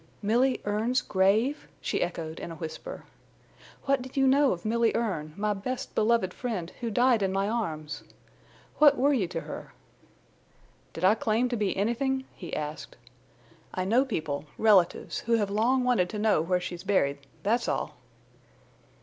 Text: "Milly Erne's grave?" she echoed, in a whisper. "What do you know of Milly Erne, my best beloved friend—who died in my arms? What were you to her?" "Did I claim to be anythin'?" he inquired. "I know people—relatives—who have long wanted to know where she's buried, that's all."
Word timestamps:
"Milly 0.23 0.59
Erne's 0.65 0.99
grave?" 0.99 1.67
she 1.79 2.01
echoed, 2.01 2.39
in 2.39 2.49
a 2.51 2.55
whisper. 2.55 3.03
"What 3.85 4.01
do 4.01 4.19
you 4.19 4.25
know 4.25 4.51
of 4.51 4.65
Milly 4.65 4.91
Erne, 4.95 5.35
my 5.37 5.53
best 5.53 5.93
beloved 5.93 6.33
friend—who 6.33 6.89
died 6.89 7.21
in 7.21 7.31
my 7.31 7.47
arms? 7.47 8.01
What 8.79 8.97
were 8.97 9.13
you 9.13 9.27
to 9.27 9.41
her?" 9.41 9.73
"Did 10.93 11.03
I 11.05 11.13
claim 11.13 11.49
to 11.49 11.55
be 11.55 11.77
anythin'?" 11.77 12.25
he 12.33 12.47
inquired. 12.47 12.95
"I 13.75 13.85
know 13.85 14.03
people—relatives—who 14.03 15.33
have 15.35 15.51
long 15.51 15.83
wanted 15.83 16.09
to 16.09 16.17
know 16.17 16.41
where 16.41 16.59
she's 16.59 16.83
buried, 16.83 17.19
that's 17.43 17.67
all." 17.67 17.93